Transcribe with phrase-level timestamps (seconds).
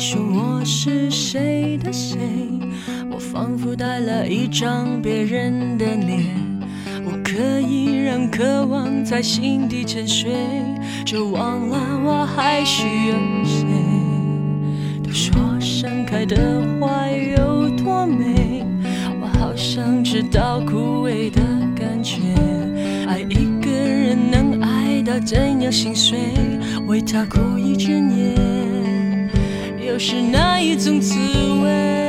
[0.00, 2.18] 说我是谁的谁，
[3.12, 6.24] 我仿佛带了一张别人的脸，
[7.04, 10.32] 我可以让渴望在心底沉睡，
[11.04, 13.66] 就忘了我还需要谁。
[15.04, 18.64] 都说盛开的花有多美，
[19.20, 21.42] 我好想知道枯萎的
[21.76, 22.16] 感觉。
[23.06, 26.18] 爱一个人能爱到怎样心碎，
[26.86, 28.34] 为他哭一整夜，
[30.02, 31.14] 是哪一种滋
[31.62, 31.99] 味？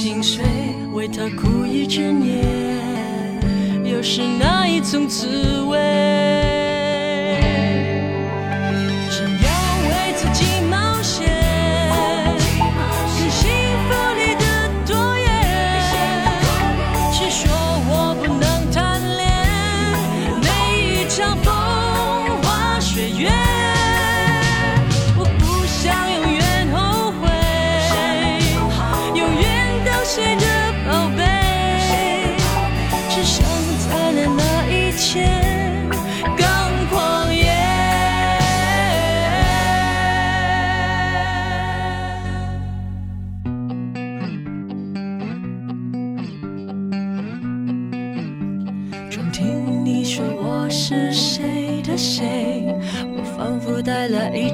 [0.00, 0.44] 心碎，
[0.92, 2.44] 为他苦一整夜，
[3.82, 5.47] 又是哪一种滋味？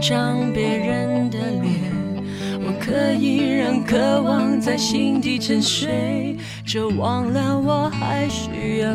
[0.07, 1.81] 张别人的脸，
[2.61, 8.91] 我可以让渴望在心底沉睡，就忘了我还需要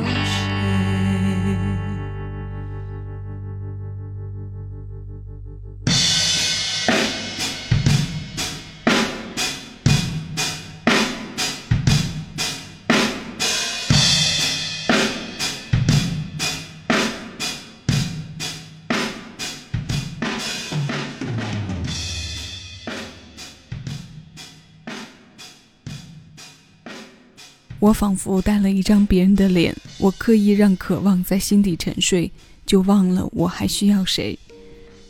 [27.79, 32.29] 我仿佛带了一张别人的脸，我刻意让渴望在心底沉睡，
[32.65, 34.37] 就忘了我还需要谁。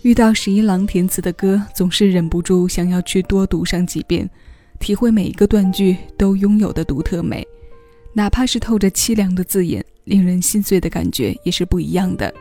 [0.03, 4.29] 遇到十一郎填词的歌，总是忍不住想要去多读上几遍，
[4.79, 7.45] 体会每一个断句都拥有的独特美，
[8.13, 12.31] 哪怕是透着凄凉的字眼，令人心碎的感觉也是不一样的。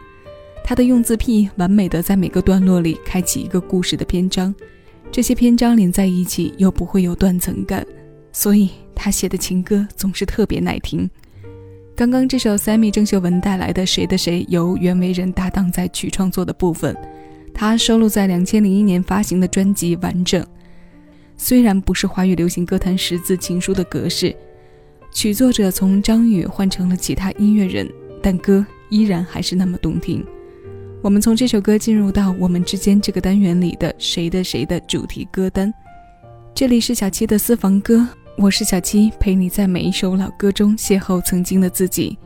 [0.62, 4.54] 他的用字癖完美的在每个段落里开启一个故事的篇章，
[5.10, 7.84] 这些篇章连在一起又不会有断层感，
[8.38, 8.70] 所以。
[9.00, 11.08] 他写的情歌总是特别耐听。
[11.94, 16.96] 刚刚这首 Sammy 郑秀文带来的《谁的谁》，由袁惟仁搭档在曲创作的部分，
[17.54, 20.42] 他收录在两千零一年发行的专辑《完整》。
[21.36, 24.34] 虽然不是华语流行歌坛十字情书的格式，
[25.12, 27.88] 曲作者从张宇换成了其他音乐人，
[28.20, 30.26] 但歌依然还是那么动听。
[31.04, 35.72] 我们从这首歌进入到我们之间这个单元里的《谁的谁》的主题歌单。
[36.52, 38.04] 这里是小七的私房歌。
[38.40, 42.16] 我是小七，陪你在每一首老歌中邂逅曾经的自己。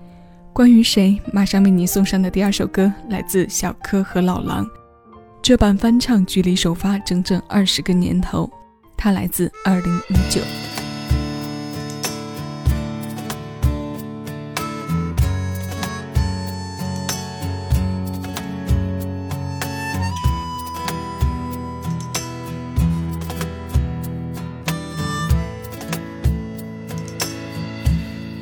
[0.52, 4.68] 关于谁，马上为你送上的第二首歌来自小柯和老狼。
[5.40, 8.50] 这版翻唱距离首发整整二十个年头，
[8.94, 10.42] 它来自二零一九。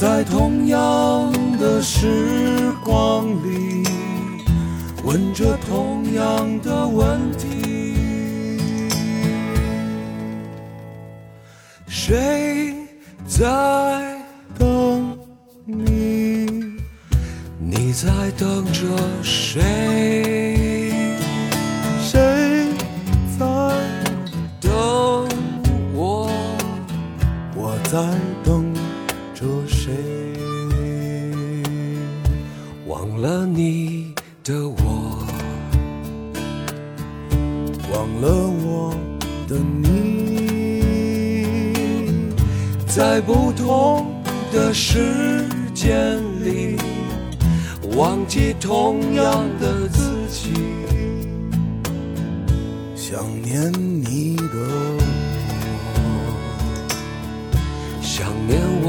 [0.00, 3.86] 在同样的时光里，
[5.04, 8.56] 问着同样的问题：
[11.86, 12.74] 谁
[13.26, 13.44] 在
[14.58, 15.18] 等
[15.66, 16.46] 你？
[17.58, 18.08] 你在
[18.38, 20.94] 等着谁？
[22.00, 22.68] 谁
[23.38, 23.44] 在
[24.62, 25.28] 等
[25.92, 26.30] 我？
[27.54, 28.00] 我在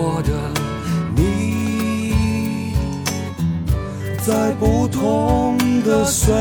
[0.01, 0.31] 念我的
[1.15, 2.73] 你，
[4.25, 6.33] 在不同的岁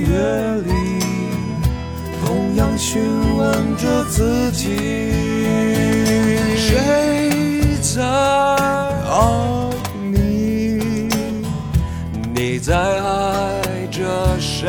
[0.00, 0.72] 月里，
[2.24, 3.00] 同样询
[3.36, 4.76] 问着自己：
[6.56, 9.70] 谁在爱
[10.10, 11.08] 你？
[12.34, 14.00] 你在爱着？
[14.40, 14.68] 谁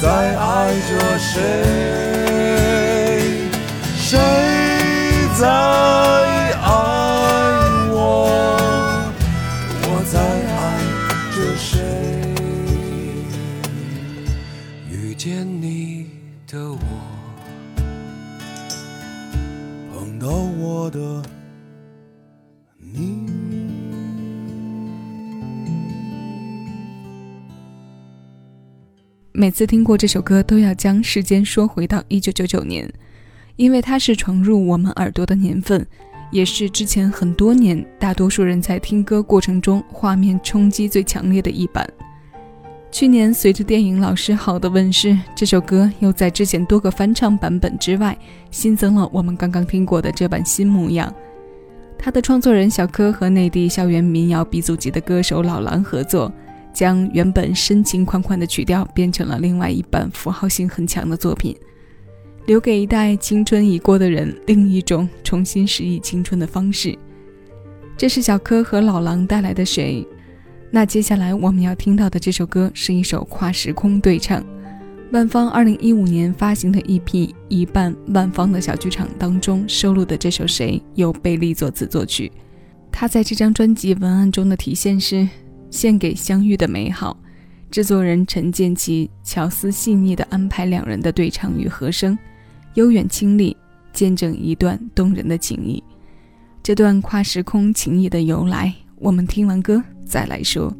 [0.00, 1.42] 在爱着谁？
[3.96, 4.37] 谁
[29.48, 32.86] 每次听过这首歌，都要将时间说回到一九九九年，
[33.56, 35.86] 因为它是闯入我们耳朵的年份，
[36.30, 41.88] 也是之前很多年大多数人在听歌过程中画面冲击最强烈的一版。
[42.90, 48.14] 去年随着电影《老师好》的问世，这首歌又在之前多个翻唱版本之外，
[48.50, 51.10] 新增了我们刚刚听过的这版新模样。
[51.98, 56.30] 它的创作人小柯和内地校园民谣鼻祖级的歌手老狼合作。
[56.72, 61.56] 将原本深情款款的曲调变成了另外一版符号性很强的作品，
[62.46, 66.96] 留给一代青春已过的人另一种重新拾忆青春的方式。
[67.96, 70.06] 这是小柯和老狼带来的《谁》。
[70.70, 74.44] 那接下来我们要听到的这首歌是一首跨时空对唱，
[75.10, 77.00] 万芳2015年发行的 EP
[77.48, 82.30] 《一半万芳的小剧场》当中收录的这首《谁》由贝利作词作曲。
[82.92, 85.28] 他在这张专辑文案中的体现是。
[85.70, 87.16] 献给相遇的美好，
[87.70, 92.18] 制作人陈建奇巧思细腻地安排两人的对唱与和声，
[92.74, 93.56] 悠远清丽，
[93.92, 95.82] 见证一段动人的情谊。
[96.62, 100.74] 这段跨时空情谊的由来，我们听完歌再来说。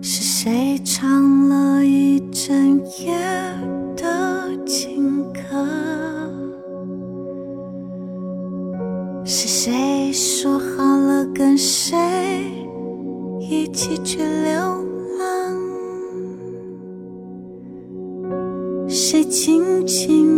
[0.00, 3.18] 是谁唱了一整夜
[3.96, 6.17] 的情歌？
[9.30, 11.98] 是谁说好了跟谁
[13.38, 14.82] 一起去流
[15.18, 15.54] 浪？
[18.88, 20.37] 谁轻轻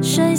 [0.00, 0.36] 谁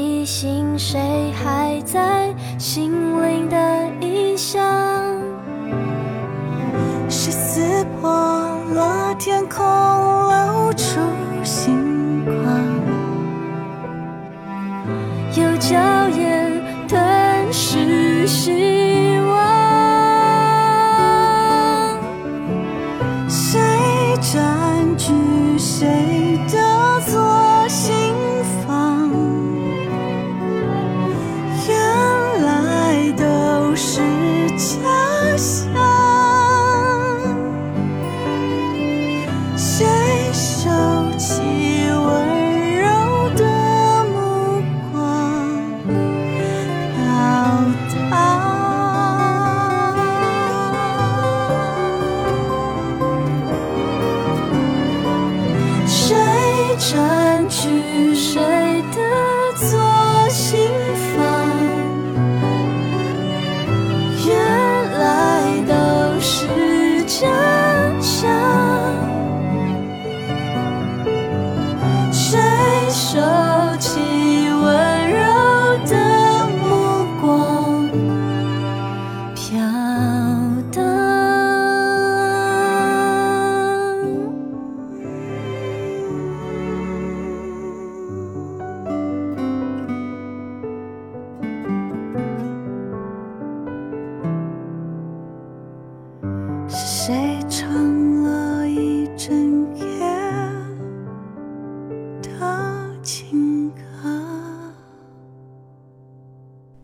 [0.00, 2.90] 提醒谁还在心
[3.22, 4.58] 灵的异乡？
[7.06, 10.98] 谁撕破了天空，露出
[11.44, 12.34] 星光？
[15.36, 15.76] 有娇
[16.08, 16.50] 艳
[16.88, 16.98] 吞
[17.52, 18.26] 噬
[39.62, 39.86] 谁
[40.32, 40.70] 收
[41.18, 41.42] 起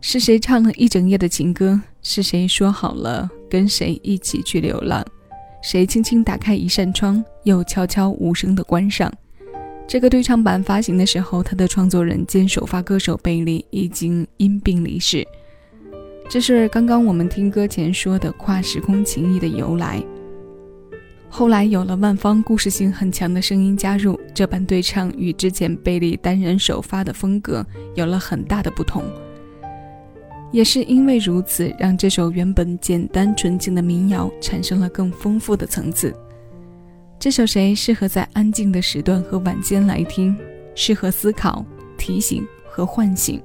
[0.09, 1.77] 是谁唱了一整夜的情歌？
[2.01, 5.05] 是谁说好了跟谁一起去流浪？
[5.61, 9.11] 谁轻轻打开一扇窗，又悄悄无声地关上？
[9.85, 15.27] 这个对唱版发行的时候，他的创作人兼首发歌手贝利已经因病离世。
[16.29, 20.01] 这是刚刚我们听歌前说的跨时空情谊的由来。
[21.27, 29.03] 后来有了万芳故事性很强的声音加入，这版对唱与之前贝利单人首发的风格有了很大的不同。
[30.51, 36.13] 也是因为如此，让这首原本简单纯净的民谣产生了更丰富的层次。
[37.19, 40.35] 这首谁适合在安静的时段和晚间来听？
[40.75, 41.65] 适合思考、
[41.97, 43.41] 提醒和唤醒，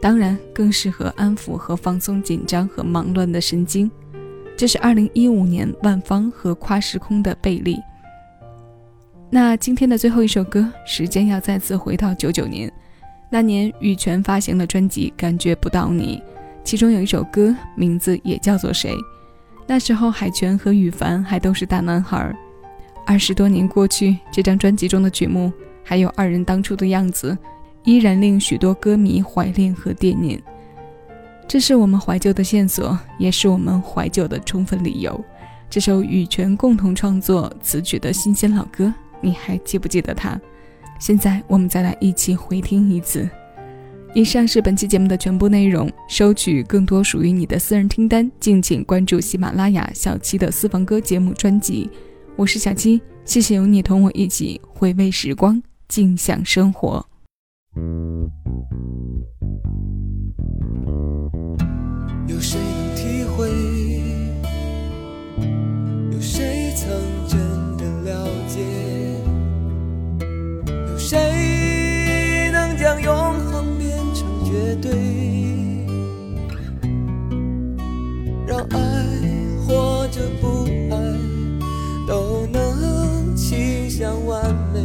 [0.00, 3.90] 当然更适合安抚和放松紧张和忙乱的神经。
[4.56, 7.76] 这是二零一五年万芳和跨时空的贝利。
[9.30, 12.72] 那今天的最后一首歌，时间要再次回到九九年，
[13.34, 16.22] 那年羽泉发行了专辑《感觉不到你》，
[16.62, 18.92] 其中有一首歌名字也叫做《谁》。
[19.66, 22.32] 那时候海泉和羽凡还都是大男孩。
[23.04, 25.52] 二十多年过去，这张专辑中的曲目。
[25.82, 27.36] 还有二人当初的样子，
[27.82, 30.40] 依然令许多歌迷怀恋和惦念。
[31.48, 35.20] 这是我们怀旧的线索，也是我们怀旧的充分理由。
[35.68, 40.40] 这首羽泉共同创作词曲的新鲜老歌，你还记不记得它？
[40.98, 43.28] 现在我们再来一起回听一次。
[44.14, 45.90] 以上是本期节目的全部内容。
[46.08, 51.90] 收取更多属于你的私人听单，敬请关注喜马拉雅小七的私房歌节目专辑。
[52.36, 55.60] 我是小七，谢谢有你同我一起回味时光。
[55.88, 57.04] 静享生活。
[83.96, 84.80] 向完美。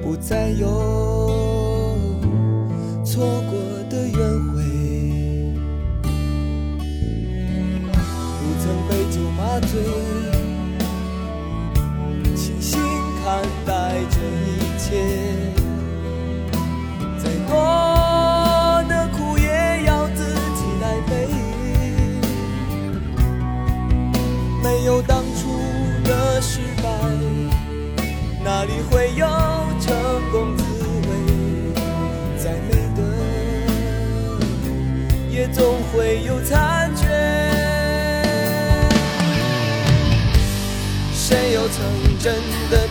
[0.00, 0.66] 不再有
[3.04, 3.58] 错过
[3.90, 4.54] 的约会，
[8.38, 9.70] 不曾被酒麻醉，
[12.36, 12.80] 清醒
[13.24, 13.70] 看待
[14.08, 14.48] 这一
[14.78, 15.19] 切。
[35.40, 37.06] 也总会有残缺。
[41.14, 42.34] 谁又曾真
[42.70, 42.86] 的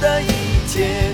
[0.00, 1.12] 的一切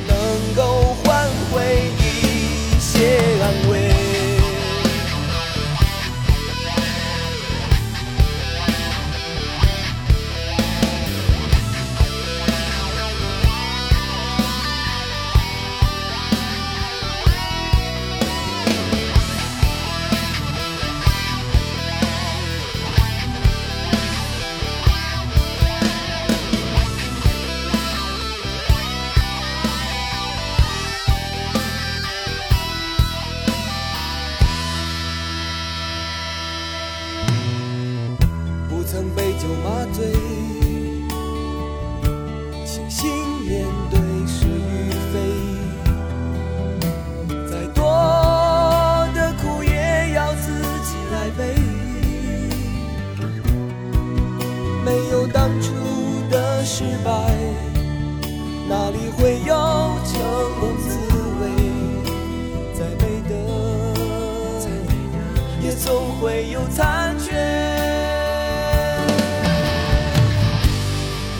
[66.56, 67.34] 有残缺，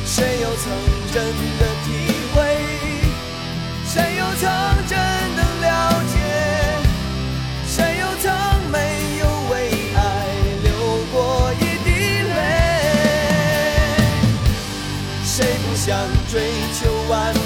[0.04, 0.64] 谁又曾
[1.10, 1.24] 真
[1.58, 1.88] 的体
[2.34, 2.36] 会？
[3.86, 4.44] 谁又曾
[4.86, 4.98] 真
[5.36, 5.68] 的了
[6.12, 6.14] 解？
[7.66, 8.30] 谁又曾
[8.70, 8.76] 没
[9.20, 9.54] 有为
[9.96, 9.98] 爱
[10.62, 10.68] 流
[11.10, 11.16] 过
[11.60, 11.88] 一滴
[12.34, 12.38] 泪？
[15.24, 15.34] 谁
[15.66, 15.96] 不想
[16.30, 16.34] 追
[16.74, 17.45] 求完美？